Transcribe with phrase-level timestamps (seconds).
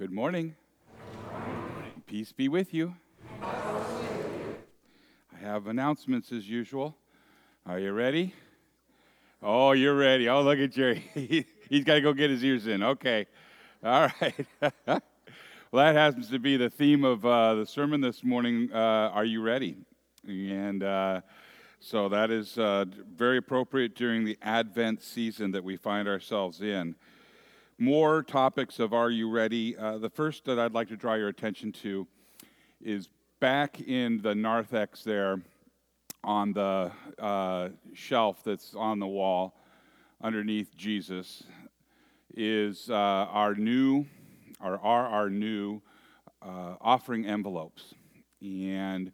[0.00, 0.56] Good morning.
[2.06, 2.94] Peace be with you.
[3.42, 4.54] I
[5.42, 6.96] have announcements as usual.
[7.66, 8.32] Are you ready?
[9.42, 10.26] Oh, you're ready.
[10.26, 11.04] Oh, look at Jerry.
[11.68, 12.82] He's got to go get his ears in.
[12.82, 13.26] Okay.
[13.84, 14.46] All right.
[14.86, 15.02] well,
[15.72, 18.70] that happens to be the theme of uh, the sermon this morning.
[18.72, 18.78] Uh,
[19.12, 19.76] are you ready?
[20.26, 21.20] And uh,
[21.78, 26.94] so that is uh, very appropriate during the Advent season that we find ourselves in
[27.80, 29.74] more topics of Are You Ready?
[29.74, 32.06] Uh, the first that I'd like to draw your attention to
[32.82, 33.08] is
[33.40, 35.40] back in the narthex there
[36.22, 39.54] on the uh, shelf that's on the wall
[40.22, 41.44] underneath Jesus
[42.36, 44.04] is uh, our new,
[44.62, 45.80] or are our new
[46.42, 47.94] uh, offering envelopes.
[48.42, 49.10] And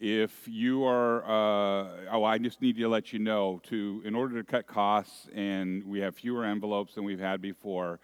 [0.00, 4.42] if you are, uh, oh, I just need to let you know to, in order
[4.42, 8.00] to cut costs and we have fewer envelopes than we've had before,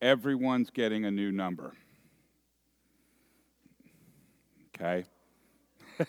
[0.00, 1.74] everyone's getting a new number.
[4.68, 5.04] Okay?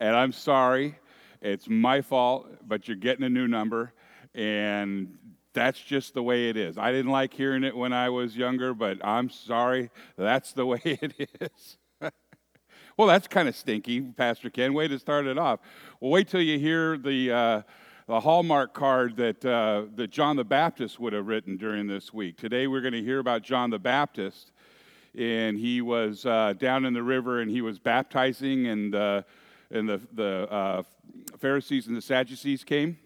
[0.00, 0.98] and I'm sorry,
[1.40, 3.92] it's my fault, but you're getting a new number,
[4.34, 5.16] and
[5.52, 6.76] that's just the way it is.
[6.76, 10.80] I didn't like hearing it when I was younger, but I'm sorry, that's the way
[10.84, 11.78] it is.
[12.98, 14.74] Well, that's kind of stinky, Pastor Ken.
[14.74, 15.60] Way to start it off.
[16.00, 17.62] Well, wait till you hear the, uh,
[18.08, 22.36] the Hallmark card that, uh, that John the Baptist would have written during this week.
[22.36, 24.50] Today, we're going to hear about John the Baptist.
[25.16, 29.22] And he was uh, down in the river and he was baptizing, and, uh,
[29.70, 30.82] and the, the uh,
[31.38, 32.98] Pharisees and the Sadducees came.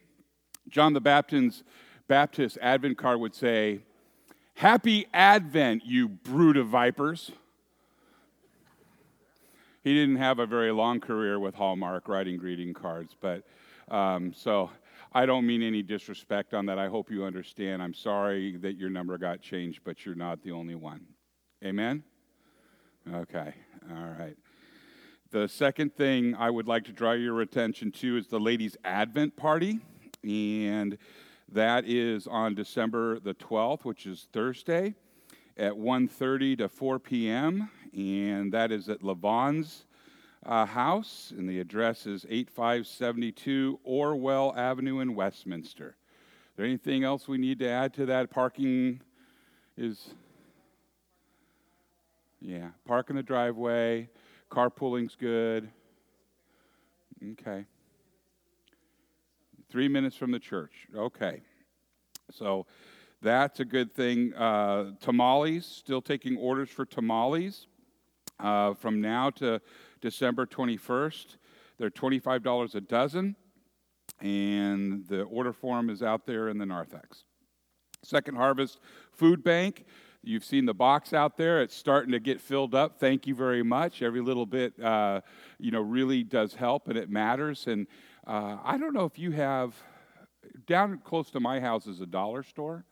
[0.70, 1.64] John the Baptist's
[2.08, 3.80] Baptist Advent card would say,
[4.54, 7.30] Happy Advent, you brood of vipers
[9.82, 13.42] he didn't have a very long career with Hallmark writing greeting cards, but
[13.88, 14.70] um, so
[15.12, 16.78] I don't mean any disrespect on that.
[16.78, 17.82] I hope you understand.
[17.82, 21.04] I'm sorry that your number got changed, but you're not the only one.
[21.64, 22.04] Amen?
[23.12, 23.52] Okay,
[23.90, 24.36] all right.
[25.32, 29.36] The second thing I would like to draw your attention to is the ladies' Advent
[29.36, 29.80] party,
[30.22, 30.96] and
[31.50, 34.94] that is on December the 12th, which is Thursday,
[35.56, 39.84] at 1:30 to 4 p.m and that is at Levon's
[40.44, 45.96] uh, house, and the address is 8572 Orwell Avenue in Westminster.
[46.50, 48.30] Is there anything else we need to add to that?
[48.30, 49.00] Parking
[49.76, 50.14] is,
[52.40, 54.08] yeah, park in the driveway,
[54.50, 55.70] carpooling's good.
[57.32, 57.64] Okay.
[59.70, 60.88] Three minutes from the church.
[60.94, 61.40] Okay.
[62.30, 62.66] So
[63.22, 64.34] that's a good thing.
[64.34, 67.68] Uh, tamales, still taking orders for tamales
[68.42, 69.60] uh, from now to
[70.00, 71.36] December 21st.
[71.78, 73.36] They're $25 a dozen,
[74.20, 77.24] and the order form is out there in the narthex.
[78.02, 78.80] Second Harvest
[79.12, 79.84] Food Bank.
[80.24, 81.62] You've seen the box out there.
[81.62, 83.00] It's starting to get filled up.
[83.00, 84.02] Thank you very much.
[84.02, 85.22] Every little bit, uh,
[85.58, 87.66] you know, really does help, and it matters.
[87.66, 87.88] And
[88.26, 89.74] uh, I don't know if you have
[90.66, 92.84] down close to my house is a dollar store,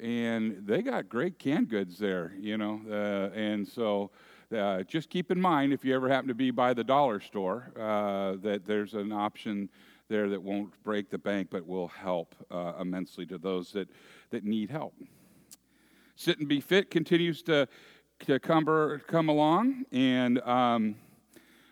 [0.00, 2.32] and they got great canned goods there.
[2.38, 4.10] You know, uh, and so
[4.52, 7.70] uh, just keep in mind if you ever happen to be by the dollar store
[7.78, 9.68] uh, that there's an option
[10.08, 13.88] there that won't break the bank but will help uh, immensely to those that,
[14.30, 14.94] that need help.
[16.16, 17.68] Sit and Be Fit continues to,
[18.26, 20.96] to come, come along, and um,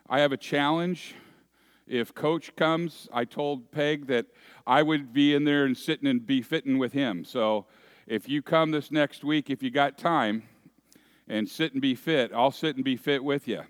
[0.08, 1.14] I have a challenge.
[1.86, 4.26] If Coach comes, I told Peg that
[4.66, 7.24] I would be in there and sitting and be fitting with him.
[7.24, 7.66] So
[8.06, 10.42] if you come this next week, if you got time,
[11.28, 12.32] and sit and be fit.
[12.34, 13.62] I'll sit and be fit with you.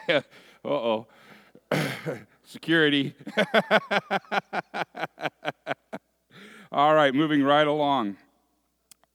[0.00, 0.22] uh
[0.64, 1.06] oh.
[2.44, 3.14] Security.
[6.72, 8.16] All right, moving right along.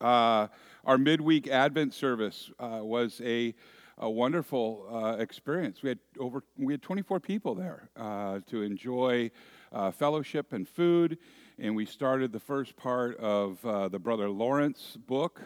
[0.02, 0.48] Uh,
[0.86, 3.54] our midweek Advent service uh, was a,
[3.98, 5.84] a wonderful uh, experience.
[5.84, 9.30] We had over we had 24 people there uh, to enjoy
[9.72, 11.18] uh, fellowship and food,
[11.60, 15.42] and we started the first part of uh, the Brother Lawrence book.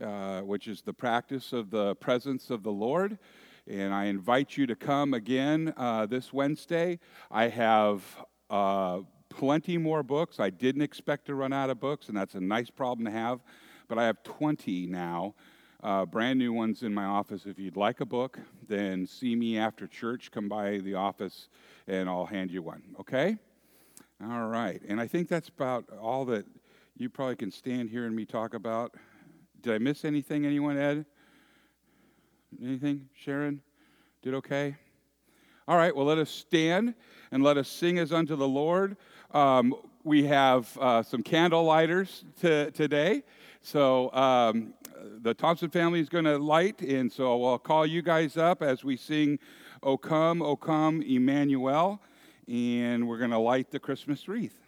[0.00, 3.18] Uh, which is the practice of the presence of the Lord.
[3.66, 7.00] And I invite you to come again uh, this Wednesday.
[7.32, 8.04] I have
[8.48, 10.38] uh, plenty more books.
[10.38, 13.40] I didn't expect to run out of books, and that's a nice problem to have.
[13.88, 15.34] But I have 20 now,
[15.82, 17.44] uh, brand new ones in my office.
[17.44, 20.30] If you'd like a book, then see me after church.
[20.30, 21.48] Come by the office,
[21.88, 22.82] and I'll hand you one.
[23.00, 23.36] Okay?
[24.22, 24.80] All right.
[24.86, 26.46] And I think that's about all that
[26.96, 28.94] you probably can stand and me talk about.
[29.60, 30.46] Did I miss anything?
[30.46, 31.04] Anyone, Ed?
[32.62, 33.08] Anything?
[33.14, 33.60] Sharon?
[34.22, 34.76] Did okay?
[35.66, 36.94] All right, well, let us stand
[37.30, 38.96] and let us sing as unto the Lord.
[39.32, 39.74] Um,
[40.04, 43.22] we have uh, some candle lighters to, today,
[43.62, 44.74] So um,
[45.20, 48.84] the Thompson family is going to light, and so I'll call you guys up as
[48.84, 49.38] we sing
[49.82, 52.00] O Come, O Come, Emmanuel,
[52.46, 54.67] and we're going to light the Christmas wreath.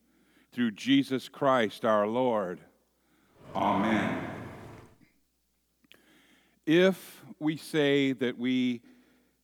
[0.53, 2.59] through Jesus Christ our Lord.
[3.55, 4.17] Amen.
[6.65, 8.81] If we say that we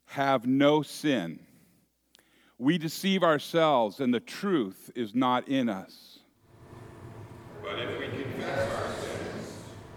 [0.06, 1.40] have no sin,
[2.58, 6.20] we deceive ourselves and the truth is not in us.
[7.62, 9.54] But if we confess our sins,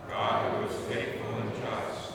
[0.09, 2.13] God, who is faithful and just,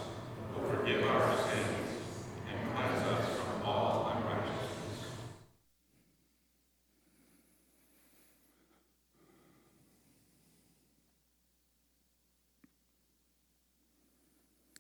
[0.54, 5.08] will forgive our sins and cleanse us from all unrighteousness.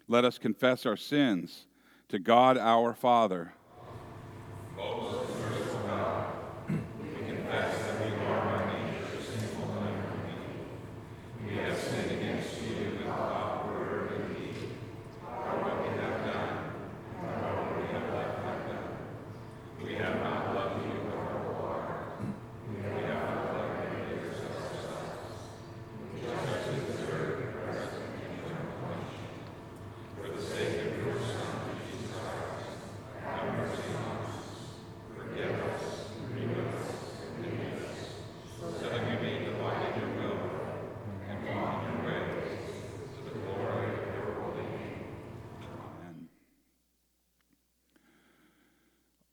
[0.07, 1.66] Let us confess our sins
[2.10, 3.54] to God our Father.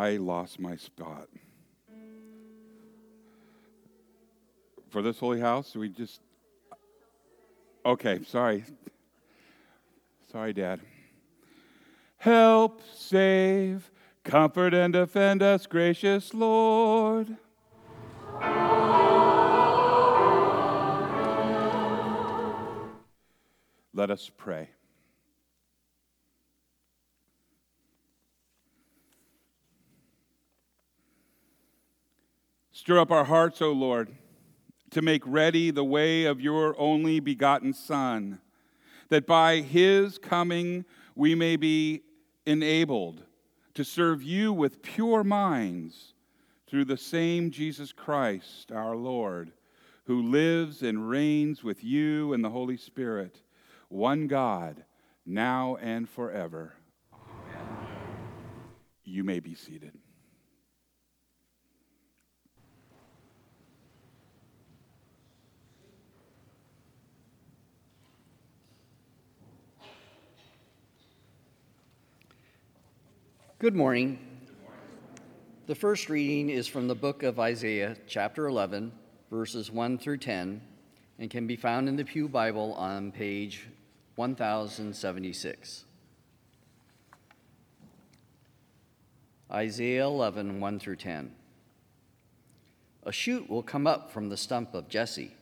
[0.00, 1.28] I lost my spot.
[4.88, 6.22] For this holy house, we just.
[7.84, 8.64] Okay, sorry.
[10.32, 10.80] Sorry, Dad.
[12.16, 13.90] Help, save,
[14.24, 17.36] comfort, and defend us, gracious Lord.
[23.92, 24.70] Let us pray.
[32.80, 34.08] Stir up our hearts, O Lord,
[34.90, 38.40] to make ready the way of your only begotten Son,
[39.10, 42.00] that by his coming we may be
[42.46, 43.22] enabled
[43.74, 46.14] to serve you with pure minds
[46.66, 49.52] through the same Jesus Christ, our Lord,
[50.04, 53.42] who lives and reigns with you and the Holy Spirit,
[53.90, 54.84] one God,
[55.26, 56.72] now and forever.
[59.04, 59.92] You may be seated.
[73.60, 74.18] Good morning.
[75.66, 78.90] The first reading is from the book of Isaiah, chapter 11,
[79.30, 80.62] verses 1 through 10,
[81.18, 83.66] and can be found in the Pew Bible on page
[84.14, 85.84] 1076.
[89.52, 91.30] Isaiah 11, 1 through 10.
[93.02, 95.34] A shoot will come up from the stump of Jesse.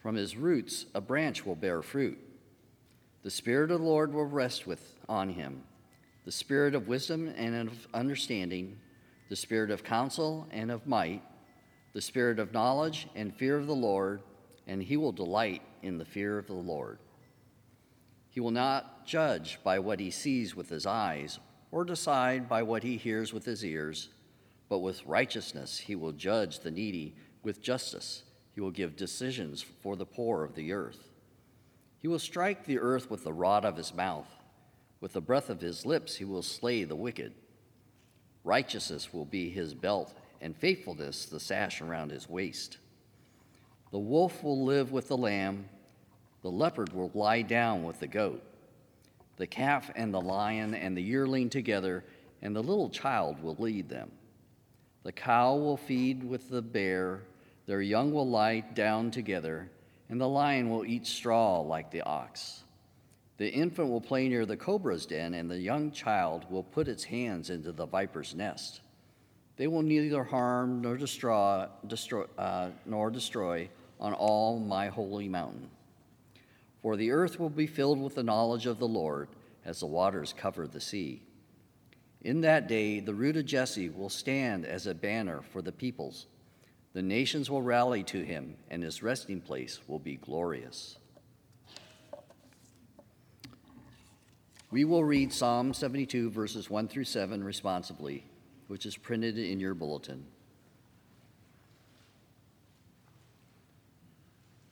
[0.00, 2.20] From his roots, a branch will bear fruit.
[3.24, 5.64] The Spirit of the Lord will rest with, on him
[6.24, 8.78] the spirit of wisdom and of understanding,
[9.28, 11.22] the spirit of counsel and of might,
[11.92, 14.22] the spirit of knowledge and fear of the Lord,
[14.66, 16.98] and he will delight in the fear of the Lord.
[18.30, 21.38] He will not judge by what he sees with his eyes,
[21.70, 24.08] or decide by what he hears with his ears,
[24.68, 28.22] but with righteousness he will judge the needy, with justice
[28.54, 31.10] he will give decisions for the poor of the earth.
[31.98, 34.28] He will strike the earth with the rod of his mouth
[35.04, 37.34] with the breath of his lips, he will slay the wicked.
[38.42, 42.78] Righteousness will be his belt, and faithfulness the sash around his waist.
[43.90, 45.68] The wolf will live with the lamb,
[46.40, 48.42] the leopard will lie down with the goat,
[49.36, 52.02] the calf and the lion and the yearling together,
[52.40, 54.10] and the little child will lead them.
[55.02, 57.20] The cow will feed with the bear,
[57.66, 59.70] their young will lie down together,
[60.08, 62.63] and the lion will eat straw like the ox.
[63.36, 67.04] The infant will play near the cobra's den, and the young child will put its
[67.04, 68.80] hands into the viper's nest.
[69.56, 73.68] They will neither harm nor destroy, destroy uh, nor destroy
[74.00, 75.68] on all my holy mountain.
[76.82, 79.28] For the earth will be filled with the knowledge of the Lord
[79.64, 81.22] as the waters cover the sea.
[82.20, 86.26] In that day, the root of Jesse will stand as a banner for the peoples.
[86.92, 90.98] The nations will rally to him, and his resting place will be glorious.
[94.74, 98.24] We will read Psalm 72, verses 1 through 7 responsibly,
[98.66, 100.26] which is printed in your bulletin.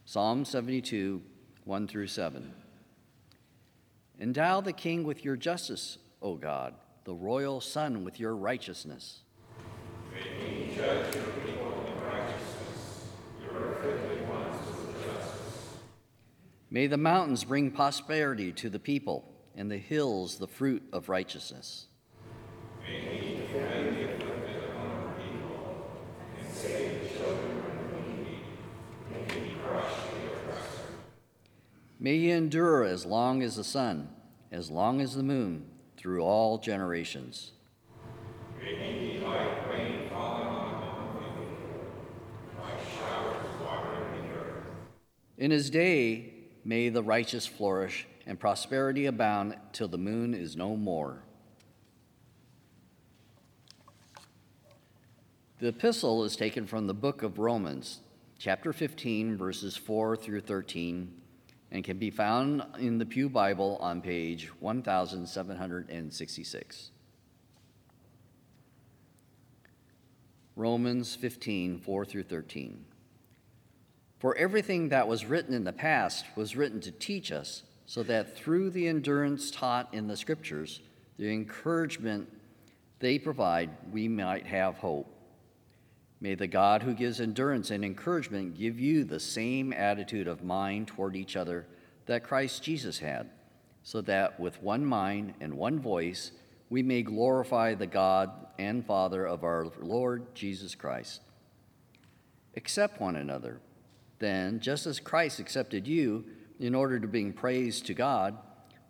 [0.04, 1.22] Psalm 72,
[1.66, 2.52] 1 through 7.
[4.18, 9.20] Endow the king with your justice, O God, the royal son with your righteousness.
[10.12, 13.06] May he judge your people in righteousness,
[13.40, 15.76] your afflicted ones with justice.
[16.72, 21.86] May the mountains bring prosperity to the people and the hills the fruit of righteousness.
[32.00, 34.08] May he endure as long as the sun,
[34.50, 35.66] as long as the moon,
[35.96, 37.52] through all generations.
[45.38, 50.76] In his day, may the righteous flourish and prosperity abound till the moon is no
[50.76, 51.24] more.
[55.58, 58.00] The epistle is taken from the book of Romans,
[58.38, 61.12] chapter 15, verses 4 through 13,
[61.70, 66.90] and can be found in the Pew Bible on page 1766.
[70.56, 72.84] Romans 15, 4 through 13.
[74.18, 78.34] For everything that was written in the past was written to teach us, so that
[78.34, 80.80] through the endurance taught in the Scriptures,
[81.18, 82.26] the encouragement
[83.00, 85.14] they provide, we might have hope.
[86.18, 90.88] May the God who gives endurance and encouragement give you the same attitude of mind
[90.88, 91.66] toward each other
[92.06, 93.28] that Christ Jesus had,
[93.82, 96.32] so that with one mind and one voice
[96.70, 101.20] we may glorify the God and Father of our Lord Jesus Christ.
[102.56, 103.60] Accept one another,
[104.18, 106.24] then, just as Christ accepted you
[106.62, 108.36] in order to bring praise to God,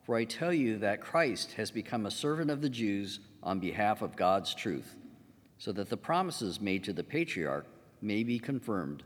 [0.04, 4.02] for I tell you that Christ has become a servant of the Jews on behalf
[4.02, 4.96] of God's truth
[5.62, 7.66] so that the promises made to the patriarch
[8.00, 9.04] may be confirmed,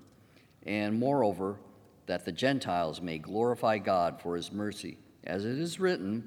[0.65, 1.61] and moreover,
[2.07, 4.97] that the Gentiles may glorify God for his mercy.
[5.25, 6.27] As it is written,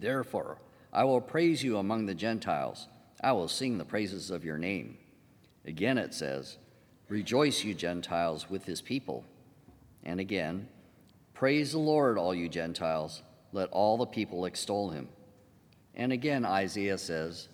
[0.00, 0.58] Therefore,
[0.92, 2.88] I will praise you among the Gentiles,
[3.22, 4.98] I will sing the praises of your name.
[5.64, 6.58] Again it says,
[7.08, 9.24] Rejoice, you Gentiles, with his people.
[10.02, 10.66] And again,
[11.36, 15.06] Praise the Lord, all you Gentiles, let all the people extol him.
[15.94, 17.48] And again, Isaiah says,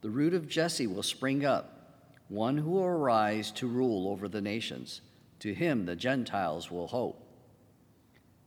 [0.00, 4.40] the root of Jesse will spring up, one who will arise to rule over the
[4.40, 5.02] nations.
[5.40, 7.22] To him the Gentiles will hope.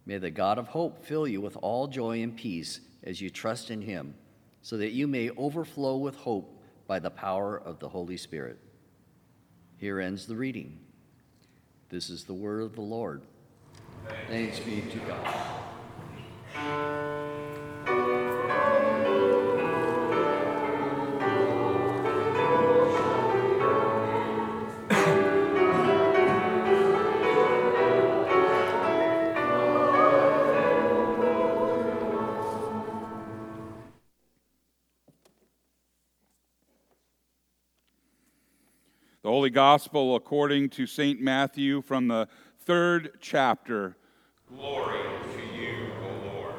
[0.03, 3.69] May the God of hope fill you with all joy and peace as you trust
[3.69, 4.15] in him,
[4.63, 8.57] so that you may overflow with hope by the power of the Holy Spirit.
[9.77, 10.79] Here ends the reading.
[11.89, 13.21] This is the word of the Lord.
[14.27, 15.45] Thanks be to God.
[39.25, 41.19] The Holy Gospel according to St.
[41.19, 42.27] Matthew from the
[42.65, 43.95] third chapter.
[44.49, 45.03] Glory
[45.35, 46.55] to you, O Lord.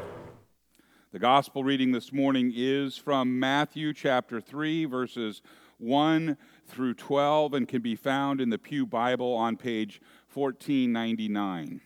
[1.13, 5.43] The Gospel reading this morning is from Matthew chapter 3, verses
[5.79, 6.37] 1
[6.69, 10.01] through 12, and can be found in the Pew Bible on page
[10.33, 11.81] 1499.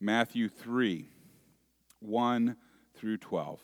[0.00, 1.06] Matthew 3,
[2.00, 2.56] 1
[2.94, 3.60] through 12.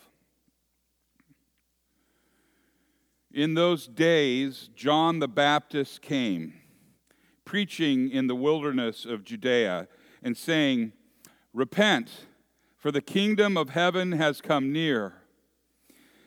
[3.33, 6.53] In those days, John the Baptist came,
[7.45, 9.87] preaching in the wilderness of Judea,
[10.21, 10.91] and saying,
[11.53, 12.25] Repent,
[12.77, 15.13] for the kingdom of heaven has come near.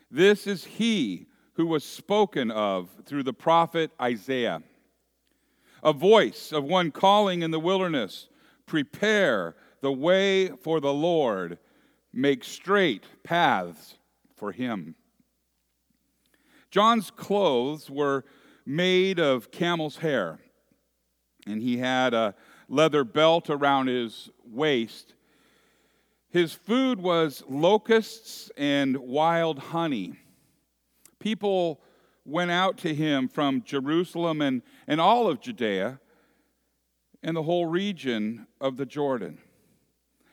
[0.09, 4.63] This is he who was spoken of through the prophet Isaiah.
[5.83, 8.27] A voice of one calling in the wilderness,
[8.65, 11.57] Prepare the way for the Lord,
[12.13, 13.95] make straight paths
[14.35, 14.95] for him.
[16.71, 18.25] John's clothes were
[18.65, 20.39] made of camel's hair,
[21.47, 22.35] and he had a
[22.67, 25.13] leather belt around his waist.
[26.29, 30.13] His food was locusts and wild honey.
[31.19, 31.81] People
[32.23, 35.99] went out to him from Jerusalem and, and all of Judea
[37.23, 39.39] and the whole region of the Jordan.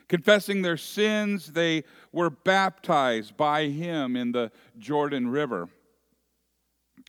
[0.09, 5.69] Confessing their sins, they were baptized by him in the Jordan River.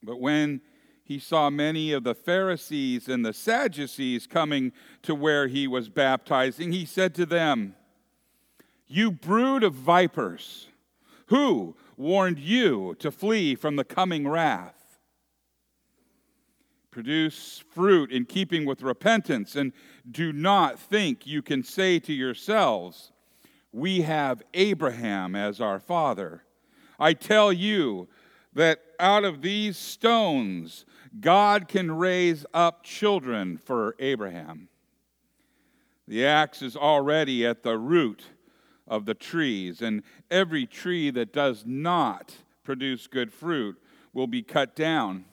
[0.02, 0.62] But when
[1.08, 6.74] he saw many of the Pharisees and the Sadducees coming to where he was baptizing,
[6.74, 7.76] he said to them,
[8.88, 10.67] You brood of vipers,
[11.28, 15.00] who warned you to flee from the coming wrath?
[16.91, 19.72] Produce fruit in keeping with repentance, and
[20.12, 23.13] do not think you can say to yourselves,
[23.72, 26.43] We have Abraham as our father.
[27.00, 28.10] I tell you,
[28.58, 30.86] that out of these stones
[31.20, 34.70] God can raise up children for Abraham.
[36.08, 38.24] The axe is already at the root
[38.88, 43.82] of the trees, and every tree that does not produce good fruit
[44.14, 45.26] will be cut down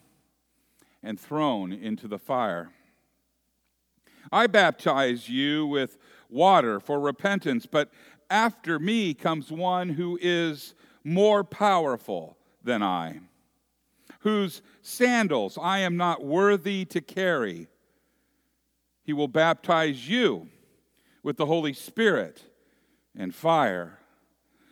[1.03, 2.71] and thrown into the fire.
[4.33, 7.91] I baptize you with water for repentance, but
[8.31, 13.21] after me comes one who is more powerful than I,
[14.25, 17.69] whose sandals I am not worthy to carry.
[19.05, 20.49] He will baptize you
[21.23, 22.43] with the Holy Spirit
[23.15, 23.99] and fire.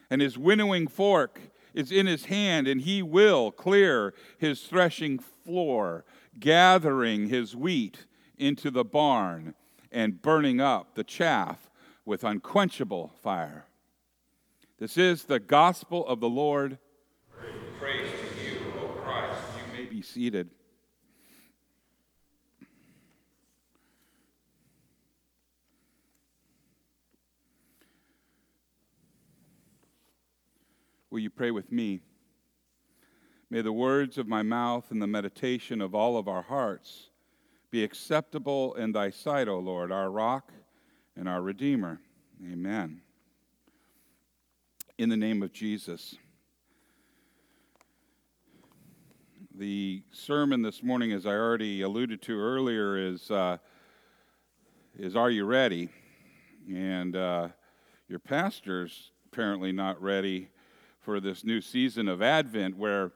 [0.09, 1.39] And his winnowing fork
[1.75, 6.07] is in his hand, and he will clear his threshing floor,
[6.41, 8.07] gathering his wheat
[8.39, 9.55] into the barn
[9.91, 11.71] and burning up the chaff
[12.07, 13.67] with unquenchable fire.
[14.79, 16.79] This is the gospel of the Lord
[20.03, 20.51] seated.
[31.11, 32.01] Will you pray with me?
[33.51, 37.11] May the words of my mouth and the meditation of all of our hearts
[37.71, 40.53] be acceptable in thy sight, O Lord, our rock
[41.17, 42.01] and our redeemer.
[42.51, 43.03] Amen.
[44.97, 46.17] In the name of Jesus.
[49.59, 53.59] The sermon this morning, as I already alluded to earlier, is, uh,
[54.99, 55.91] is Are You Ready?
[56.75, 57.49] And uh,
[58.09, 60.49] your pastor's apparently not ready
[61.01, 63.13] for this new season of Advent where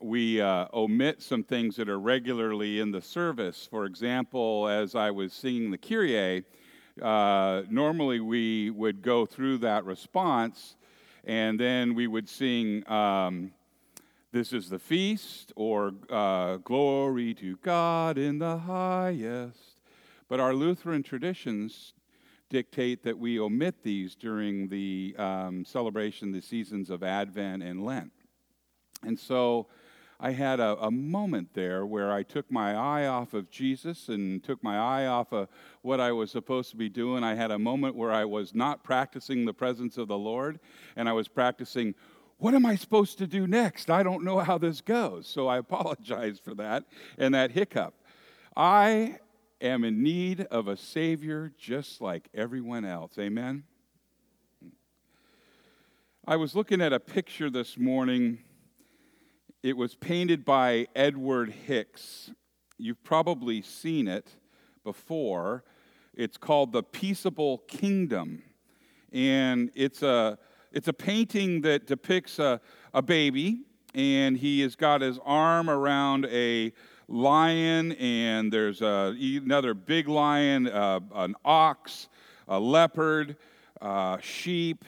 [0.00, 3.68] we uh, omit some things that are regularly in the service.
[3.70, 6.42] For example, as I was singing the Kyrie,
[7.00, 10.74] uh, normally we would go through that response
[11.22, 12.82] and then we would sing.
[12.90, 13.52] Um,
[14.32, 19.80] this is the feast, or uh, glory to God in the highest.
[20.28, 21.94] But our Lutheran traditions
[22.48, 28.12] dictate that we omit these during the um, celebration, the seasons of Advent and Lent.
[29.02, 29.66] And so
[30.20, 34.44] I had a, a, moment there where I took my eye off of Jesus and
[34.44, 35.48] took my eye off of
[35.80, 37.24] what I was supposed to be doing.
[37.24, 40.60] I had a moment where I was not practicing the presence of the Lord,
[40.94, 41.94] and I was practicing
[42.40, 43.90] what am I supposed to do next?
[43.90, 45.28] I don't know how this goes.
[45.28, 46.84] So I apologize for that
[47.18, 47.94] and that hiccup.
[48.56, 49.18] I
[49.60, 53.12] am in need of a Savior just like everyone else.
[53.18, 53.64] Amen?
[56.26, 58.38] I was looking at a picture this morning.
[59.62, 62.30] It was painted by Edward Hicks.
[62.78, 64.34] You've probably seen it
[64.82, 65.64] before.
[66.14, 68.42] It's called The Peaceable Kingdom.
[69.12, 70.38] And it's a
[70.72, 72.60] it's a painting that depicts a,
[72.94, 73.62] a baby,
[73.94, 76.72] and he has got his arm around a
[77.08, 82.08] lion, and there's a, another big lion, uh, an ox,
[82.46, 83.36] a leopard,
[83.80, 84.84] uh, sheep,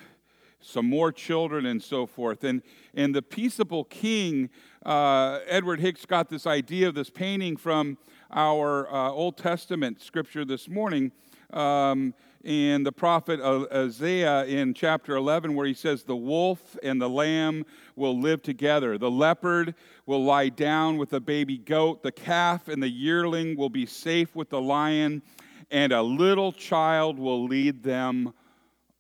[0.61, 2.45] some more children, and so forth.
[2.45, 2.63] And,
[2.95, 4.51] and the peaceable king,
[4.87, 7.99] uh, Edward Hicks got this idea of this painting from
[8.31, 11.11] our uh, Old Testament scripture this morning.
[11.53, 12.15] Um,
[12.45, 17.65] in the prophet Isaiah in chapter 11, where he says, The wolf and the lamb
[17.97, 18.99] will live together.
[18.99, 19.75] The leopard
[20.07, 22.03] will lie down with the baby goat.
[22.03, 25.23] The calf and the yearling will be safe with the lion,
[25.71, 28.35] and a little child will lead them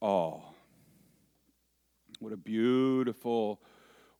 [0.00, 0.54] all.
[2.20, 3.60] What a beautiful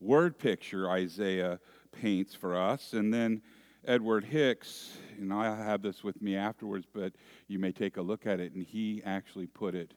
[0.01, 1.61] word picture Isaiah
[1.93, 2.93] paints for us.
[2.93, 3.43] And then
[3.85, 7.13] Edward Hicks, and I have this with me afterwards, but
[7.49, 9.95] you may take a look at it, and he actually put it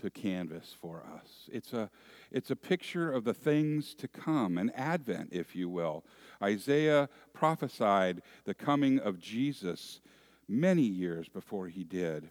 [0.00, 1.48] to canvas for us.
[1.50, 1.90] It's a,
[2.30, 6.04] it's a picture of the things to come, an advent, if you will.
[6.42, 10.00] Isaiah prophesied the coming of Jesus
[10.48, 12.28] many years before he did,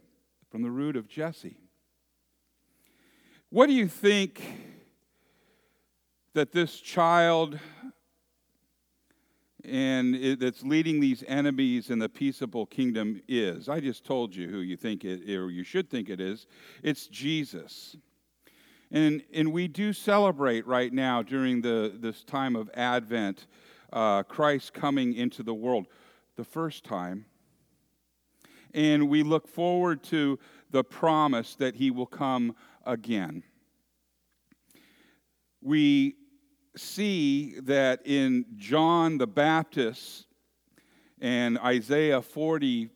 [0.49, 1.57] from the root of Jesse.
[3.49, 4.41] What do you think
[6.33, 7.59] that this child
[9.63, 13.69] and it, that's leading these enemies in the peaceable kingdom is.
[13.69, 16.47] I just told you who you think it, or you should think it is.
[16.83, 17.95] It's Jesus.
[18.91, 23.47] And, and we do celebrate right now during the, this time of Advent
[23.93, 25.87] uh, Christ coming into the world
[26.35, 27.25] the first time.
[28.73, 30.39] And we look forward to
[30.71, 33.43] the promise that he will come again.
[35.61, 36.15] We
[36.75, 40.25] see that in John the Baptist
[41.19, 42.89] and Isaiah 40,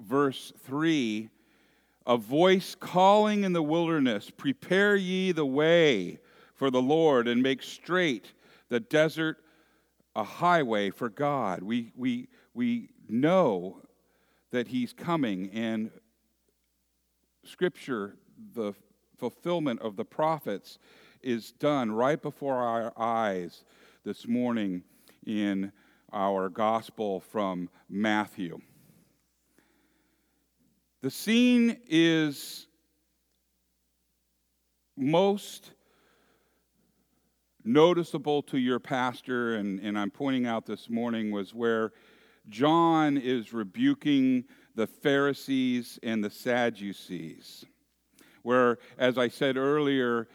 [0.00, 1.28] verse 3,
[2.06, 6.18] a voice calling in the wilderness, Prepare ye the way
[6.54, 8.32] for the Lord, and make straight
[8.68, 9.38] the desert
[10.16, 11.62] a highway for God.
[11.62, 13.82] We, we, we know
[14.50, 15.90] that He's coming, and
[17.44, 18.16] Scripture,
[18.54, 18.74] the
[19.18, 20.78] fulfillment of the prophets,
[21.22, 23.64] is done right before our eyes
[24.04, 24.82] this morning
[25.26, 25.72] in
[26.12, 28.60] our gospel from Matthew.
[31.02, 32.66] The scene is
[34.96, 35.72] most
[37.64, 41.92] noticeable to your pastor, and, and I'm pointing out this morning, was where
[42.48, 47.64] John is rebuking the Pharisees and the Sadducees.
[48.42, 50.28] Where, as I said earlier,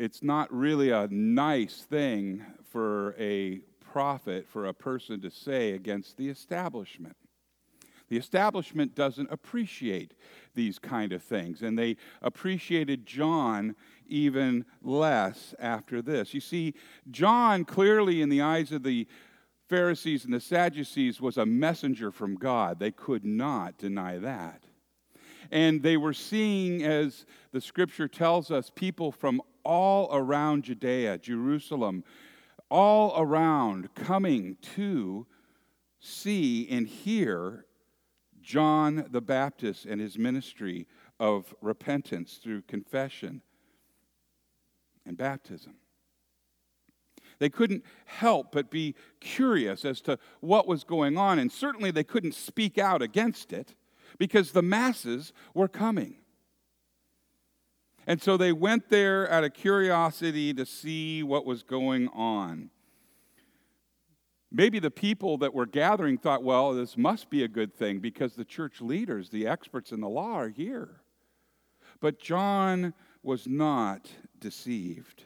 [0.00, 3.60] it's not really a nice thing for a
[3.92, 7.16] prophet, for a person to say against the establishment.
[8.08, 10.14] The establishment doesn't appreciate
[10.54, 16.32] these kind of things, and they appreciated John even less after this.
[16.32, 16.72] You see,
[17.10, 19.06] John clearly, in the eyes of the
[19.68, 22.80] Pharisees and the Sadducees, was a messenger from God.
[22.80, 24.64] They could not deny that.
[25.50, 32.04] And they were seeing, as the scripture tells us, people from all around Judea, Jerusalem,
[32.70, 35.26] all around coming to
[35.98, 37.66] see and hear
[38.40, 40.86] John the Baptist and his ministry
[41.18, 43.42] of repentance through confession
[45.04, 45.74] and baptism.
[47.38, 52.04] They couldn't help but be curious as to what was going on, and certainly they
[52.04, 53.74] couldn't speak out against it
[54.18, 56.16] because the masses were coming.
[58.10, 62.70] And so they went there out of curiosity to see what was going on.
[64.50, 68.34] Maybe the people that were gathering thought, well, this must be a good thing because
[68.34, 71.02] the church leaders, the experts in the law, are here.
[72.00, 75.22] But John was not deceived.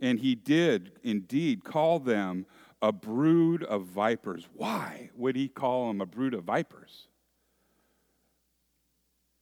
[0.00, 2.46] And he did indeed call them
[2.82, 4.48] a brood of vipers.
[4.52, 7.06] Why would he call them a brood of vipers?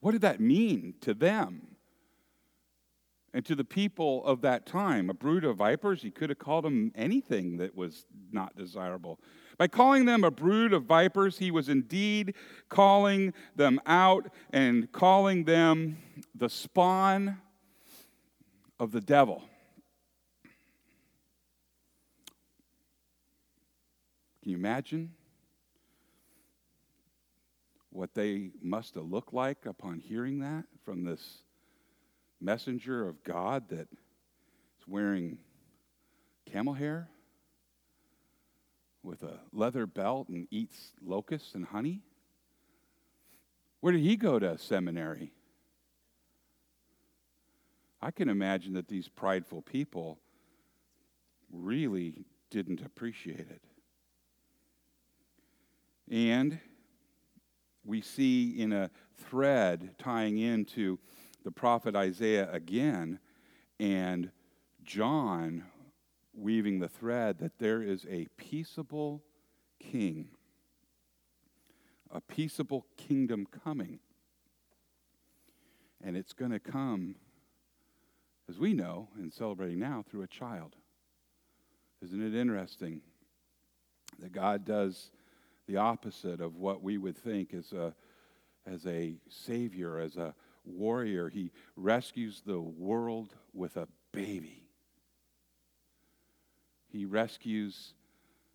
[0.00, 1.75] What did that mean to them?
[3.36, 6.64] And to the people of that time, a brood of vipers, he could have called
[6.64, 9.20] them anything that was not desirable.
[9.58, 12.32] By calling them a brood of vipers, he was indeed
[12.70, 15.98] calling them out and calling them
[16.34, 17.36] the spawn
[18.80, 19.42] of the devil.
[24.42, 25.12] Can you imagine
[27.90, 31.42] what they must have looked like upon hearing that from this
[32.46, 35.36] messenger of God that is wearing
[36.48, 37.08] camel hair
[39.02, 42.02] with a leather belt and eats locusts and honey?
[43.80, 45.32] Where did he go to seminary?
[48.00, 50.20] I can imagine that these prideful people
[51.52, 53.64] really didn't appreciate it.
[56.08, 56.60] And
[57.84, 61.00] we see in a thread tying into
[61.46, 63.20] the prophet Isaiah again,
[63.78, 64.32] and
[64.82, 65.62] John
[66.34, 69.22] weaving the thread that there is a peaceable
[69.78, 70.30] king,
[72.10, 74.00] a peaceable kingdom coming.
[76.02, 77.14] And it's going to come,
[78.48, 80.74] as we know and celebrating now, through a child.
[82.02, 83.02] Isn't it interesting
[84.18, 85.12] that God does
[85.68, 87.94] the opposite of what we would think as a,
[88.66, 90.34] as a savior, as a
[90.66, 91.28] warrior.
[91.28, 94.68] He rescues the world with a baby.
[96.88, 97.94] He rescues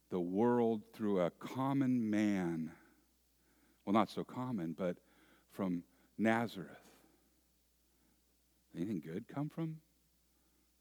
[0.09, 2.71] the world through a common man.
[3.85, 4.97] Well, not so common, but
[5.51, 5.83] from
[6.17, 6.69] Nazareth.
[8.75, 9.77] Anything good come from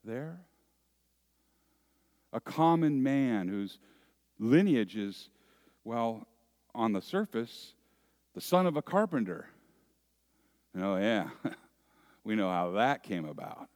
[0.05, 0.41] there?
[2.33, 3.79] A common man whose
[4.39, 5.29] lineage is,
[5.85, 6.27] well,
[6.75, 7.75] on the surface,
[8.35, 9.49] the son of a carpenter.
[10.79, 11.29] Oh, yeah,
[12.25, 13.69] we know how that came about.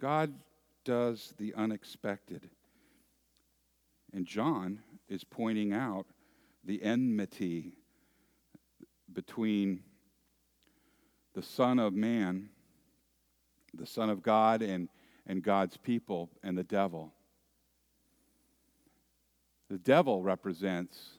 [0.00, 0.34] God
[0.84, 2.50] does the unexpected.
[4.12, 6.06] And John is pointing out
[6.62, 7.72] the enmity
[9.12, 9.82] between
[11.34, 12.50] the Son of Man,
[13.72, 14.88] the Son of God, and,
[15.26, 17.12] and God's people, and the devil.
[19.68, 21.13] The devil represents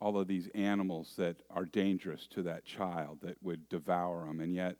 [0.00, 4.40] all of these animals that are dangerous to that child that would devour them.
[4.40, 4.76] And yet,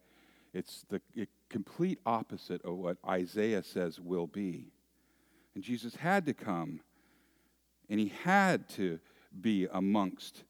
[0.54, 1.00] it's the
[1.48, 4.72] complete opposite of what Isaiah says will be.
[5.54, 6.80] And Jesus had to come,
[7.90, 9.00] and he had to
[9.40, 10.44] be amongst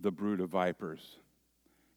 [0.00, 1.18] the brood of vipers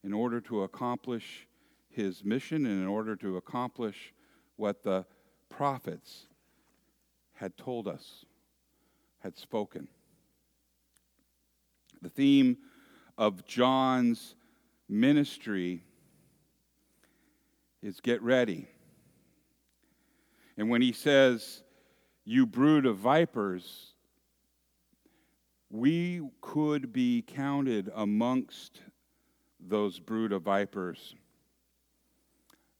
[0.04, 1.48] in order to accomplish
[1.90, 4.14] his mission and in order to accomplish
[4.56, 5.06] what the
[5.50, 6.28] prophets
[7.34, 8.26] had told us,
[9.20, 9.88] had spoken.
[12.02, 12.58] The theme
[13.18, 14.36] of John's
[14.90, 15.84] ministry
[17.82, 18.68] is get ready.
[20.58, 21.64] And when he says,
[22.26, 23.94] You brood of vipers,
[25.70, 28.82] we could be counted amongst
[29.60, 31.16] those brood of vipers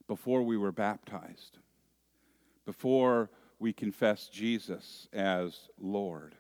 [0.08, 1.58] before we were baptized,
[2.66, 3.30] before
[3.60, 6.36] we confessed Jesus as Lord.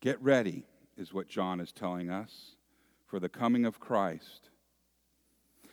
[0.00, 0.64] Get ready,
[0.96, 2.56] is what John is telling us,
[3.06, 4.50] for the coming of Christ.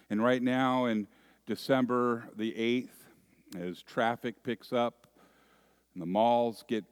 [0.09, 1.07] And right now, in
[1.45, 5.07] December the 8th, as traffic picks up
[5.93, 6.85] and the malls get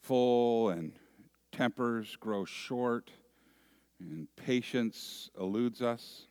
[0.00, 0.92] full and
[1.52, 3.10] tempers grow short
[4.00, 6.26] and patience eludes us,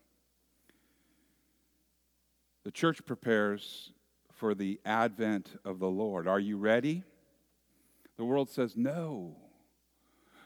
[2.64, 3.92] the church prepares
[4.32, 6.28] for the advent of the Lord.
[6.28, 7.04] Are you ready?
[8.18, 9.36] The world says no.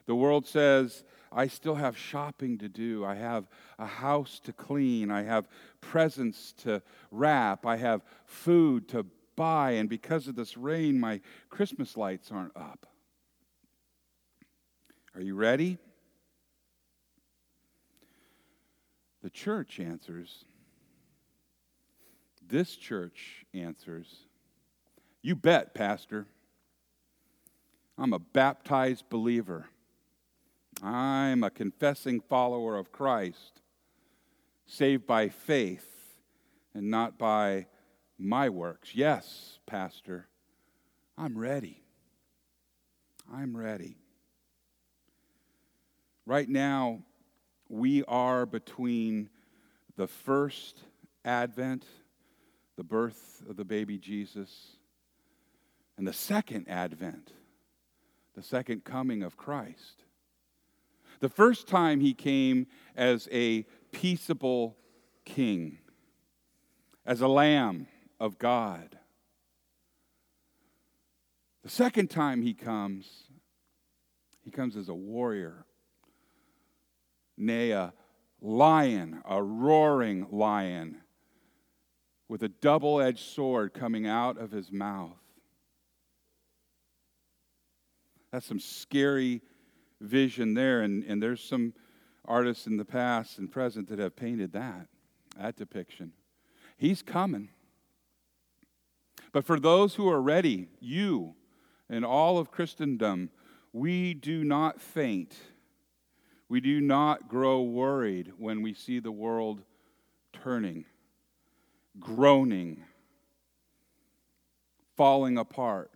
[0.06, 3.04] The world says, I still have shopping to do.
[3.04, 5.12] I have a house to clean.
[5.12, 5.50] I have
[5.82, 7.66] presents to wrap.
[7.66, 9.72] I have food to buy.
[9.72, 12.86] And because of this rain, my Christmas lights aren't up.
[15.14, 15.78] Are you ready?
[19.24, 20.46] The church answers.
[22.48, 24.14] This church answers.
[25.22, 26.28] You bet, Pastor.
[27.98, 29.66] I'm a baptized believer.
[30.84, 33.62] I'm a confessing follower of Christ,
[34.66, 36.20] saved by faith
[36.74, 37.68] and not by
[38.18, 38.94] my works.
[38.94, 40.28] Yes, Pastor,
[41.18, 41.84] I'm ready.
[43.34, 43.98] I'm ready.
[46.26, 47.04] Right now,
[47.70, 49.30] we are between
[49.96, 50.80] the first
[51.24, 51.86] advent,
[52.76, 54.78] the birth of the baby Jesus,
[55.98, 57.32] and the second advent,
[58.36, 60.05] the second coming of Christ.
[61.20, 64.78] The first time he came as a peaceable
[65.24, 65.80] king,
[67.06, 67.88] as a lamb
[68.20, 68.98] of God.
[71.64, 73.08] The second time he comes,
[74.44, 75.66] he comes as a warrior,
[77.38, 77.94] nay, a
[78.42, 81.02] lion, a roaring lion,
[82.28, 85.18] with a double edged sword coming out of his mouth.
[88.32, 89.42] That's some scary
[90.02, 91.74] vision there, and, and there's some
[92.26, 94.88] artists in the past and present that have painted that,
[95.38, 96.12] that depiction.
[96.78, 97.50] He's coming.
[99.32, 101.36] But for those who are ready, you
[101.90, 103.30] and all of Christendom,
[103.74, 105.36] we do not faint.
[106.48, 109.62] We do not grow worried when we see the world
[110.32, 110.86] turning,
[112.00, 112.84] groaning,
[114.96, 115.92] falling apart.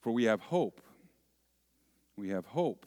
[0.00, 0.80] For we have hope
[2.20, 2.84] we have hope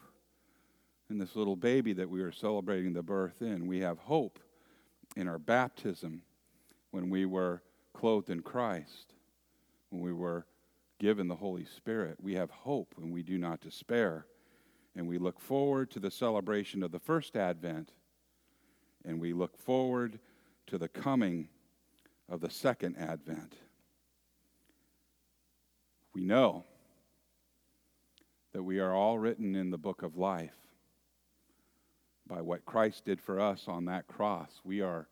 [1.10, 3.66] in this little baby that we are celebrating the birth in.
[3.66, 4.38] We have hope
[5.16, 6.22] in our baptism
[6.92, 7.64] when we were
[7.96, 9.14] clothed in Christ,
[9.90, 10.46] when we were
[11.00, 12.18] given the Holy Spirit.
[12.22, 14.28] We have hope and we do not despair.
[14.96, 17.92] And we look forward to the celebration of the first Advent,
[19.04, 20.20] and we look forward
[20.68, 21.50] to the coming
[22.30, 23.56] of the second Advent.
[26.14, 26.66] We know
[28.54, 30.56] that we are all written in the book of life
[32.28, 34.62] by what Christ did for us on that cross.
[34.64, 35.08] We are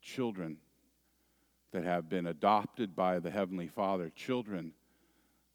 [0.00, 0.58] children
[1.72, 4.72] that have been adopted by the Heavenly Father, children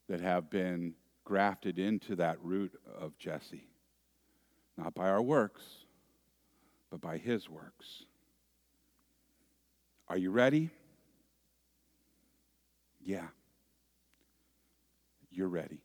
[0.08, 3.68] that have been grafted into that root of Jesse.
[4.78, 5.64] Not by our works,
[6.92, 8.04] but by His works.
[10.10, 10.70] Are you ready?
[13.02, 13.28] Yeah.
[15.32, 15.85] You're ready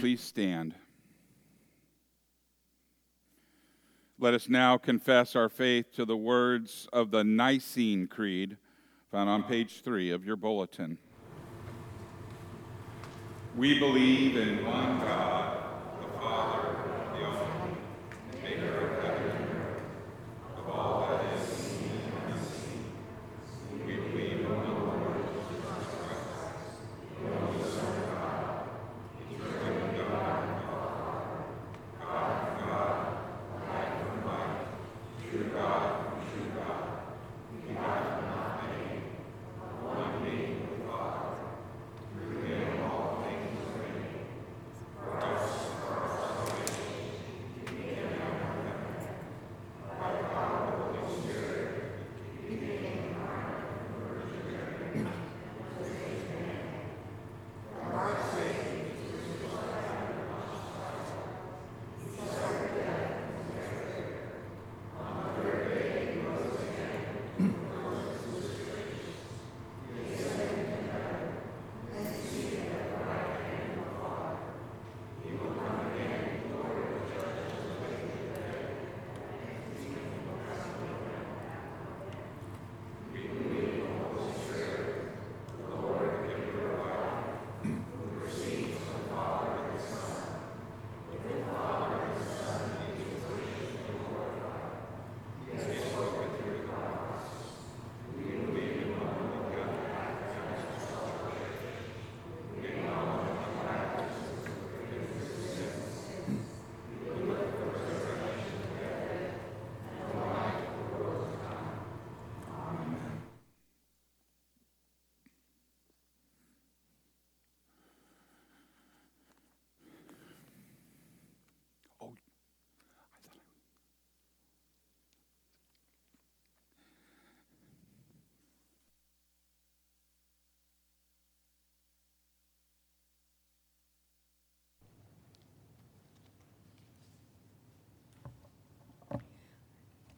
[0.00, 0.74] Please stand?
[4.20, 8.56] Let us now confess our faith to the words of the Nicene Creed,
[9.10, 10.98] found on page three of your bulletin.
[13.56, 15.37] We believe in one God,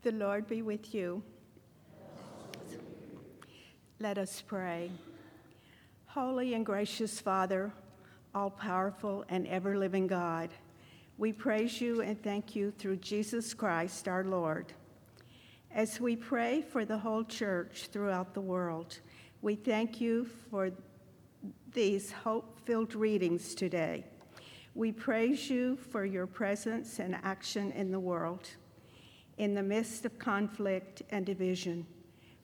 [0.03, 1.23] The Lord be with you.
[3.99, 4.91] Let us pray.
[6.07, 7.71] Holy and gracious Father,
[8.35, 10.49] all powerful and ever living God,
[11.19, 14.73] we praise you and thank you through Jesus Christ our Lord.
[15.71, 19.01] As we pray for the whole church throughout the world,
[19.43, 20.71] we thank you for
[21.75, 24.07] these hope filled readings today.
[24.75, 28.49] We praise you for your presence and action in the world.
[29.41, 31.87] In the midst of conflict and division,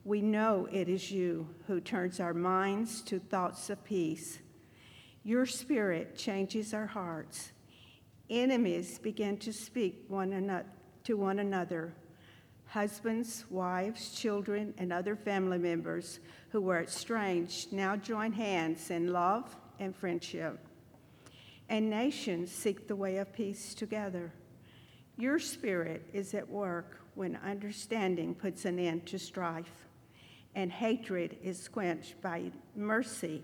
[0.05, 4.39] we know it is you who turns our minds to thoughts of peace.
[5.23, 7.53] Your spirit changes our hearts.
[8.31, 10.65] Enemies begin to speak one ano-
[11.05, 11.93] to one another.
[12.65, 19.55] Husbands, wives, children, and other family members who were estranged now join hands in love
[19.79, 20.67] and friendship.
[21.69, 24.33] And nations seek the way of peace together.
[25.19, 29.87] Your spirit is at work when understanding puts an end to strife,
[30.55, 33.43] and hatred is quenched by mercy,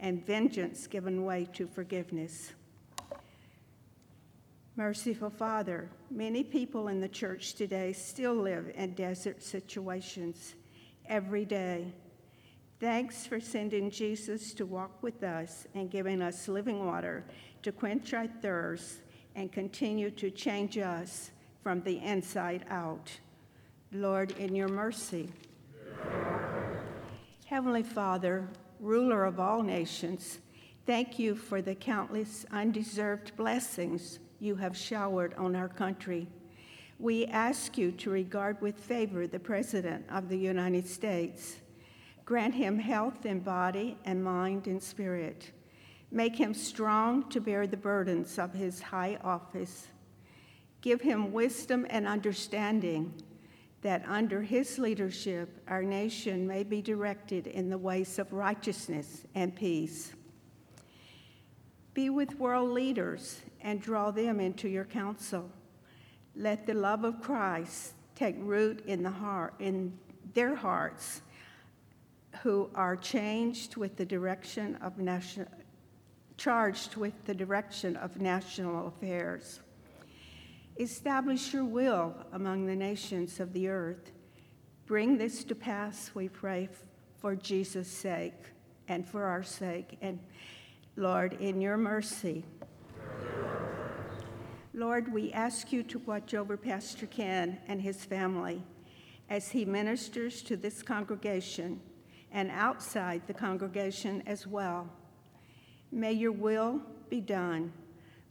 [0.00, 2.52] and vengeance given way to forgiveness.
[4.76, 10.56] Merciful Father, many people in the church today still live in desert situations
[11.06, 11.94] every day.
[12.80, 17.24] Thanks for sending Jesus to walk with us and giving us living water
[17.62, 18.98] to quench our thirst
[19.34, 21.30] and continue to change us
[21.62, 23.10] from the inside out.
[23.92, 25.28] Lord, in your mercy.
[27.46, 28.48] Heavenly Father,
[28.80, 30.38] ruler of all nations,
[30.86, 36.26] thank you for the countless undeserved blessings you have showered on our country.
[36.98, 41.56] We ask you to regard with favor the President of the United States.
[42.24, 45.50] Grant him health in body and mind and spirit.
[46.14, 49.88] Make him strong to bear the burdens of his high office.
[50.80, 53.12] Give him wisdom and understanding
[53.82, 59.56] that under his leadership our nation may be directed in the ways of righteousness and
[59.56, 60.12] peace.
[61.94, 65.50] Be with world leaders and draw them into your counsel.
[66.36, 69.98] Let the love of Christ take root in the heart in
[70.32, 71.22] their hearts
[72.44, 75.48] who are changed with the direction of national
[76.36, 79.60] charged with the direction of national affairs.
[80.78, 84.10] Establish your will among the nations of the earth.
[84.86, 86.68] Bring this to pass, we pray,
[87.18, 88.34] for Jesus' sake
[88.88, 89.96] and for our sake.
[90.02, 90.18] And
[90.96, 92.44] Lord, in your mercy.
[94.74, 98.62] Lord, we ask you to watch over Pastor Ken and his family
[99.30, 101.80] as he ministers to this congregation
[102.32, 104.90] and outside the congregation as well.
[105.94, 107.72] May your will be done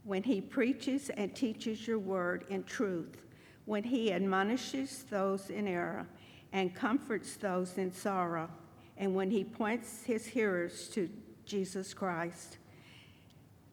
[0.02, 3.22] when he preaches and teaches your word in truth,
[3.64, 6.06] when he admonishes those in error
[6.52, 8.50] and comforts those in sorrow,
[8.98, 11.08] and when he points his hearers to
[11.46, 12.58] Jesus Christ.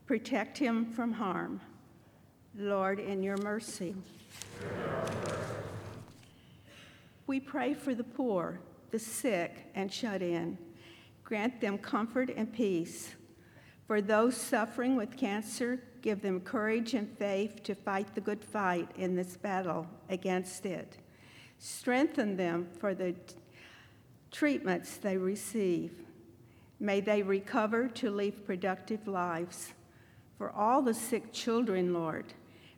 [0.06, 1.60] Protect him from harm.
[2.56, 3.94] Lord, in your mercy.
[7.28, 8.62] We pray for the poor,
[8.92, 10.58] the sick, and shut in.
[11.26, 13.16] Grant them comfort and peace.
[13.86, 18.90] For those suffering with cancer, give them courage and faith to fight the good fight
[18.98, 20.98] in this battle against it.
[21.58, 23.16] Strengthen them for the
[24.32, 25.92] treatments they receive.
[26.80, 29.74] May they recover to live productive lives.
[30.38, 32.34] For all the sick children, Lord,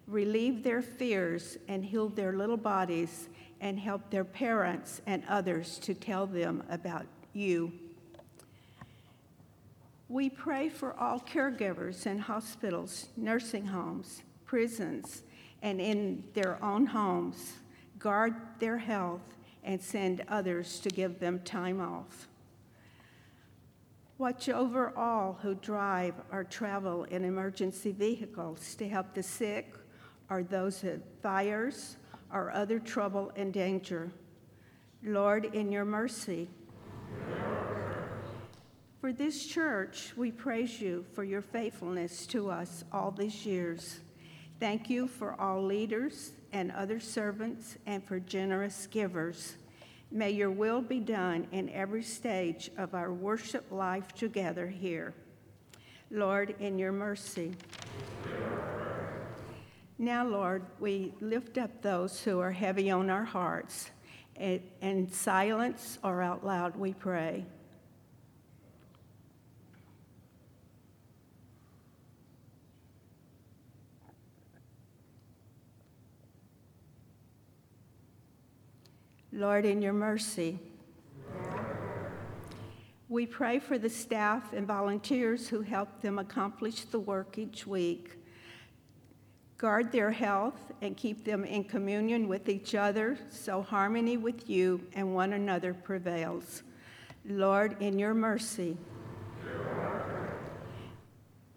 [0.07, 3.29] relieve their fears and heal their little bodies
[3.61, 7.71] and help their parents and others to tell them about you.
[10.13, 15.23] We pray for all caregivers in hospitals, nursing homes, prisons,
[15.63, 17.53] and in their own homes.
[17.97, 22.27] Guard their health and send others to give them time off.
[24.19, 29.73] Watch over all who drive or travel in emergency vehicles to help the sick
[30.29, 31.97] or those at fires
[32.31, 34.11] or other trouble and danger.
[35.01, 36.49] Lord, in your mercy.
[39.03, 43.99] For this church, we praise you for your faithfulness to us all these years.
[44.61, 49.57] Thank you for all leaders and other servants and for generous givers.
[50.09, 55.13] May your will be done in every stage of our worship life together here.
[56.09, 57.55] Lord, in your mercy.
[59.97, 63.91] Now, Lord, we lift up those who are heavy on our hearts.
[64.39, 67.45] In silence or out loud, we pray.
[79.35, 80.59] Lord, in your mercy.
[83.09, 88.11] We pray for the staff and volunteers who help them accomplish the work each week.
[89.57, 94.79] Guard their health and keep them in communion with each other so harmony with you
[94.93, 96.61] and one another prevails.
[97.25, 98.77] Lord, in your mercy.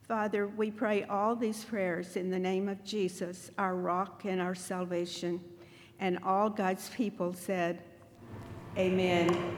[0.09, 4.55] Father, we pray all these prayers in the name of Jesus, our rock and our
[4.55, 5.41] salvation.
[5.99, 7.83] And all God's people said,
[8.77, 9.57] Amen.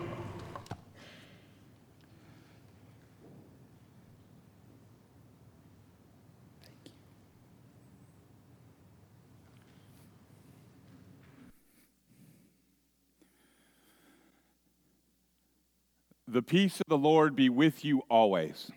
[16.30, 18.70] The peace of the Lord be with you always.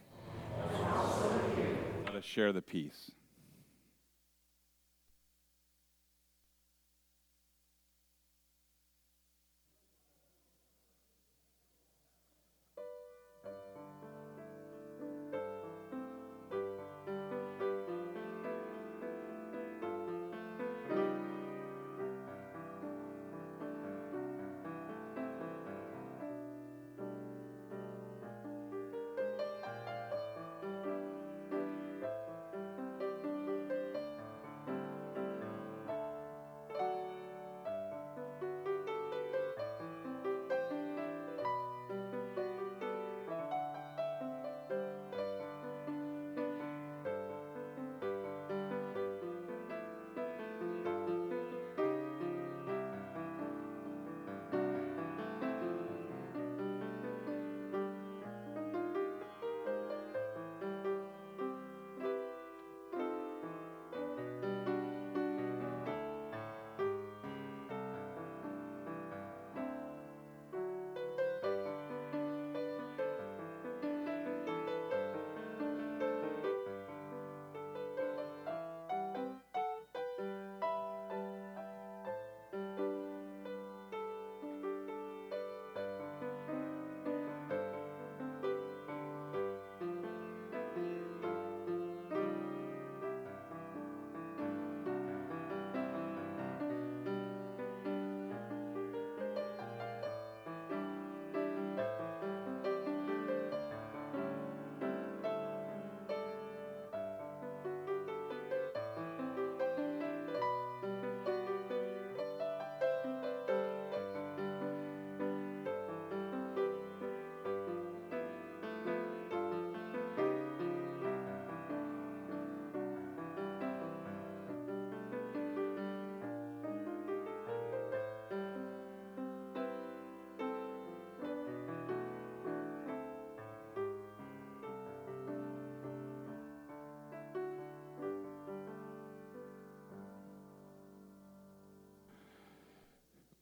[2.05, 3.11] Let us share the peace.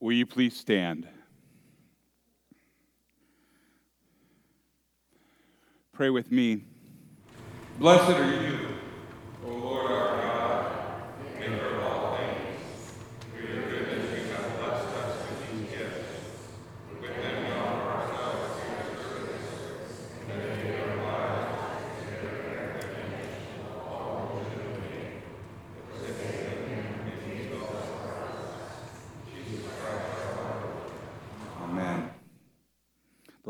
[0.00, 1.06] Will you please stand?
[5.92, 6.64] Pray with me.
[7.78, 8.58] Blessed are you,
[9.46, 10.72] O Lord our God,
[11.38, 12.92] maker of all things.
[13.36, 16.08] Through your goodness you have blessed us with these gifts.
[17.02, 19.96] With them we offer ourselves to your service,
[20.30, 21.60] and that you our lives
[22.08, 25.04] and your recognition of all who live in me.
[25.90, 27.60] For the sake of him and Jesus
[29.78, 31.70] Christ our Lord.
[31.70, 32.00] Amen.
[33.44, 33.49] The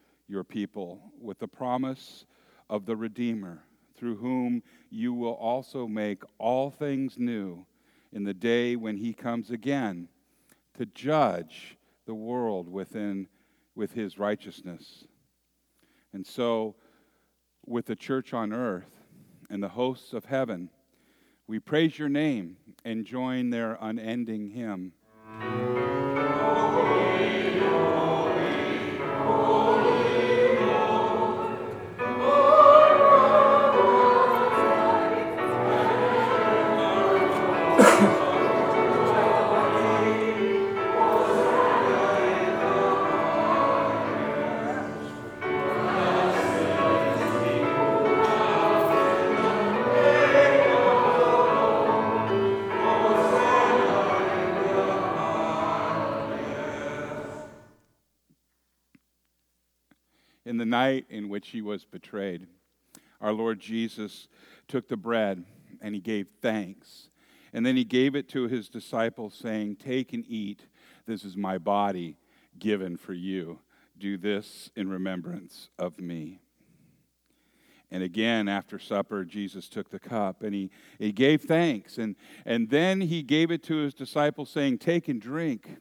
[0.31, 2.25] your people with the promise
[2.69, 3.63] of the Redeemer
[3.97, 7.65] through whom you will also make all things new
[8.13, 10.07] in the day when he comes again
[10.77, 13.27] to judge the world within
[13.75, 15.03] with his righteousness.
[16.13, 16.75] And so
[17.65, 18.89] with the church on earth
[19.49, 20.69] and the hosts of heaven,
[21.45, 22.55] we praise your name
[22.85, 24.93] and join their unending hymn.
[61.41, 62.45] Which he was betrayed,
[63.19, 64.27] our Lord Jesus
[64.67, 65.43] took the bread
[65.81, 67.09] and he gave thanks.
[67.51, 70.67] And then he gave it to his disciples, saying, Take and eat.
[71.07, 72.17] This is my body
[72.59, 73.57] given for you.
[73.97, 76.41] Do this in remembrance of me.
[77.89, 80.69] And again, after supper, Jesus took the cup and he,
[80.99, 81.97] he gave thanks.
[81.97, 82.15] And,
[82.45, 85.77] and then he gave it to his disciples, saying, Take and drink.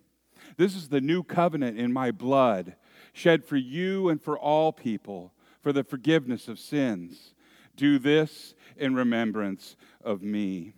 [0.56, 2.76] This is the new covenant in my blood
[3.12, 7.34] shed for you and for all people for the forgiveness of sins.
[7.76, 10.74] Do this in remembrance of me.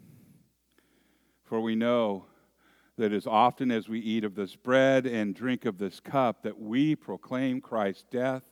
[1.45, 2.27] For we know
[2.97, 6.61] that as often as we eat of this bread and drink of this cup, that
[6.61, 8.43] we proclaim Christ's death,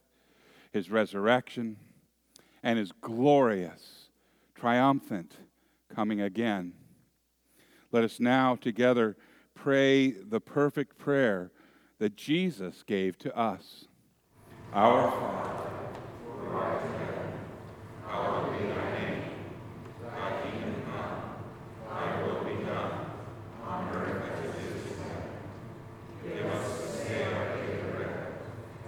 [0.73, 1.77] his resurrection,
[2.63, 4.09] and his glorious,
[4.55, 5.37] triumphant
[5.95, 6.73] coming again.
[7.93, 9.17] Let us now together
[9.55, 11.51] pray the perfect prayer
[11.99, 13.87] that Jesus gave to us.
[14.73, 15.71] Our Father,
[16.25, 17.33] who art in heaven,
[18.07, 19.23] hallowed be thy name.
[20.03, 21.23] Thy kingdom come,
[21.89, 22.93] thy will be done,
[23.67, 25.29] on earth as it is in heaven.
[26.23, 28.29] Give us this day our daily bread,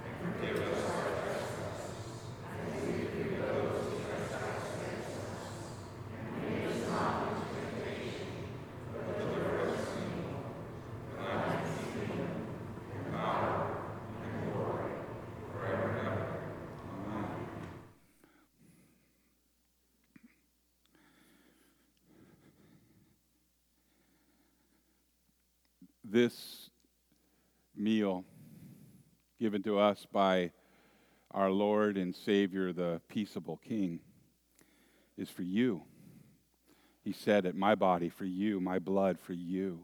[0.07, 2.23] and forgive us our trespasses,
[2.55, 5.43] as we forgive those who trespass against us.
[6.23, 8.31] And lead us not into temptation,
[8.95, 10.41] but deliver us from evil.
[11.11, 12.41] For thine is the kingdom,
[12.95, 13.67] and power,
[14.25, 14.95] and glory,
[15.53, 16.31] forever and ever.
[26.02, 26.02] Amen.
[26.13, 26.69] This
[27.75, 28.27] meal
[29.41, 30.51] given to us by
[31.31, 33.99] our Lord and Savior, the peaceable King,
[35.17, 35.85] is for you.
[37.03, 39.81] He said it, my body for you, my blood for you.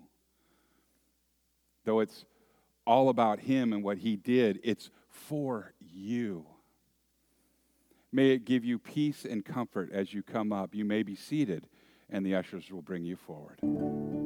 [1.87, 2.27] Though it's
[2.87, 6.45] all about Him and what He did, it's for you.
[8.13, 10.75] May it give you peace and comfort as you come up.
[10.75, 11.69] You may be seated,
[12.11, 14.18] and the ushers will bring you forward.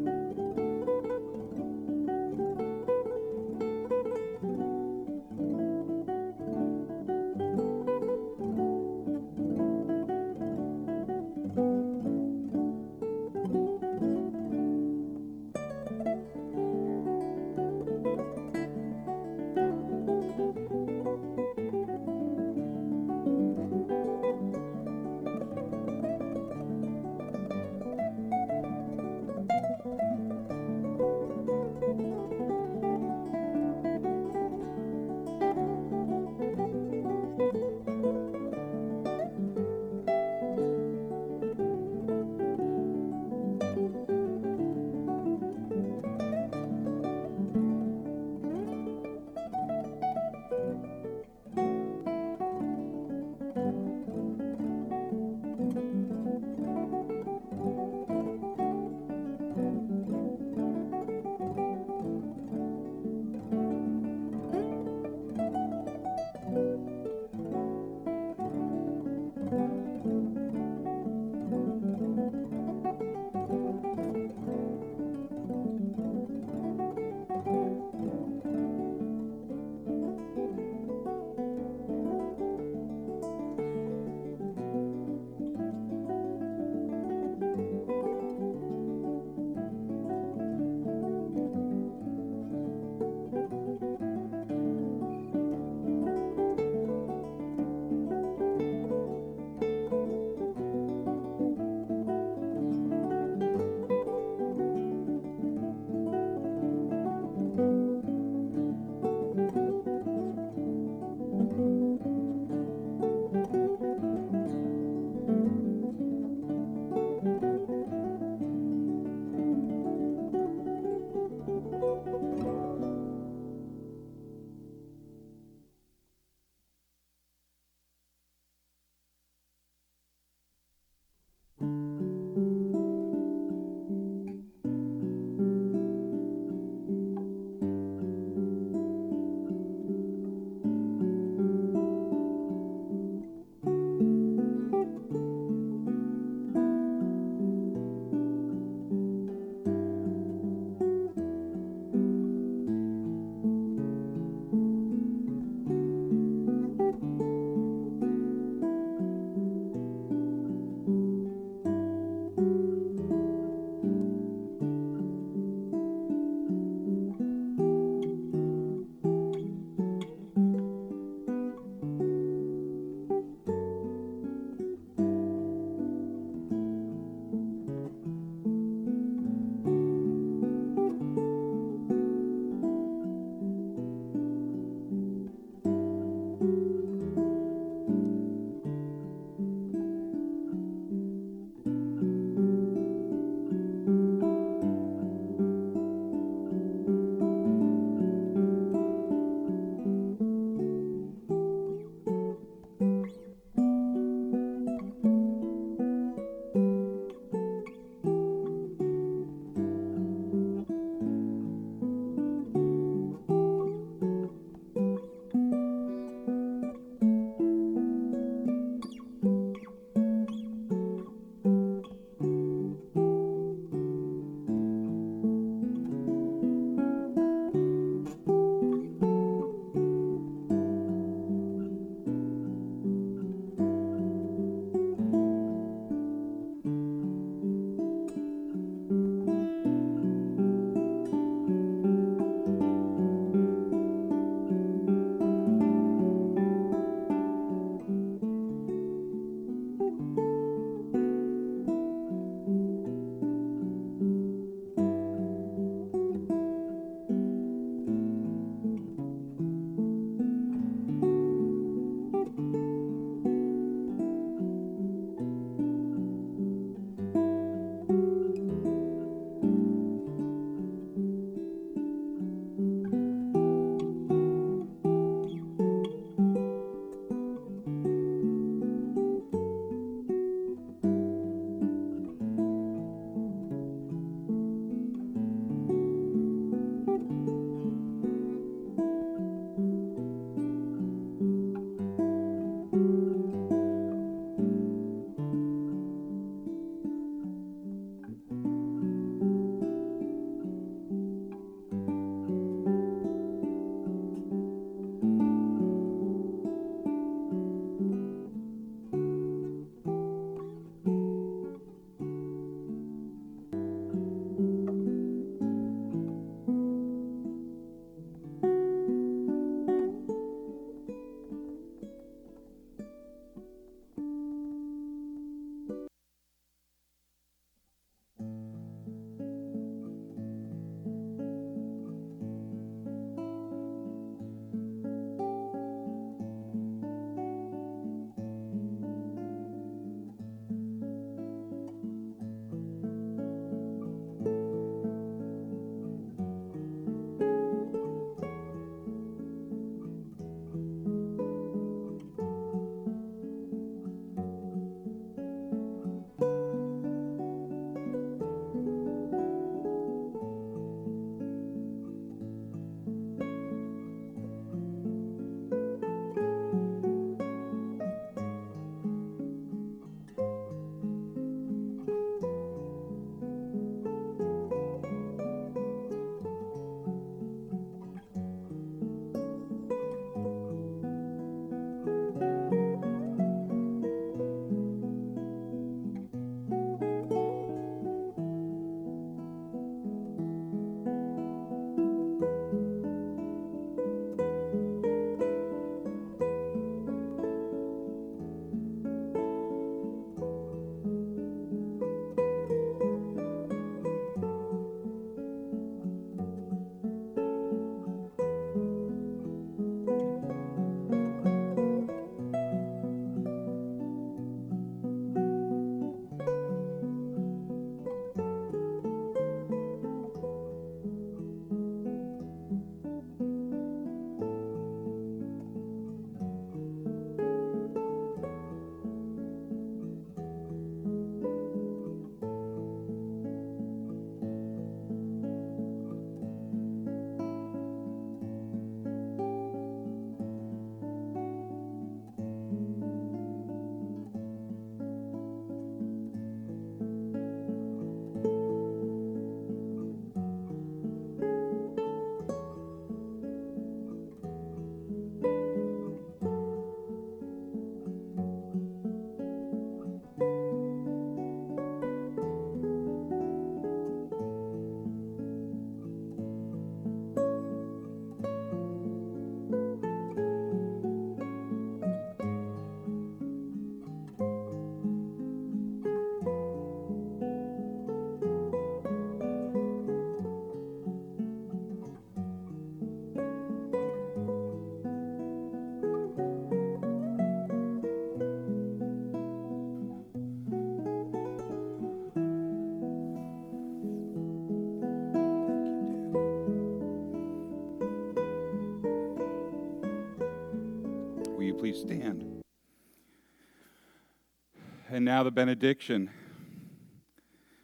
[505.03, 506.11] And now the benediction.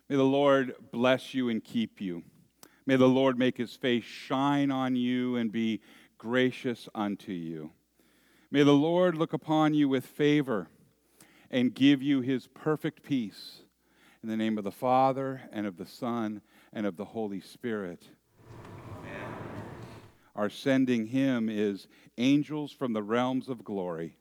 [0.09, 2.25] May the Lord bless you and keep you.
[2.85, 5.81] May the Lord make his face shine on you and be
[6.19, 7.71] gracious unto you.
[8.51, 10.67] May the Lord look upon you with favor
[11.49, 13.63] and give you his perfect peace.
[14.25, 18.03] In the name of the Father, and of the Son, and of the Holy Spirit.
[18.99, 19.33] Amen.
[20.35, 21.87] Our sending hymn is
[22.17, 24.17] Angels from the Realms of Glory.